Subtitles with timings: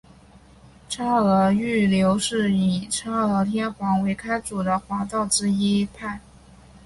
[0.89, 6.19] 嵯峨御流是以嵯峨天皇为开祖的华道之一派。